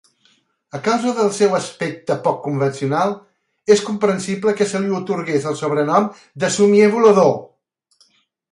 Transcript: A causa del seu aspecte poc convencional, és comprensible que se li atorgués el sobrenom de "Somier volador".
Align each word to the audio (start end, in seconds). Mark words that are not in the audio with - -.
A 0.77 0.79
causa 0.85 1.11
del 1.17 1.27
seu 1.39 1.51
aspecte 1.57 2.15
poc 2.27 2.39
convencional, 2.45 3.13
és 3.77 3.85
comprensible 3.91 4.55
que 4.63 4.69
se 4.73 4.83
li 4.87 4.91
atorgués 5.01 5.47
el 5.53 5.61
sobrenom 5.63 6.09
de 6.45 6.53
"Somier 6.59 6.89
volador". 6.99 7.33